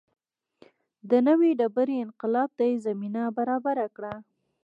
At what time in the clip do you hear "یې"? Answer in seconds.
2.69-2.75